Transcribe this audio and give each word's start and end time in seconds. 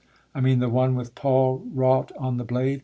I 0.33 0.41
mean 0.41 0.57
the 0.61 0.67
one 0.67 0.95
with 0.95 1.13
Paul 1.13 1.59
wrought 1.75 2.11
on 2.17 2.37
the 2.37 2.43
blade? 2.43 2.79